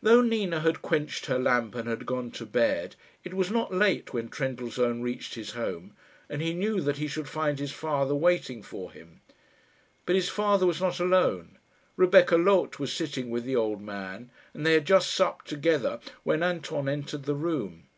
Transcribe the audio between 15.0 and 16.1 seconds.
supped together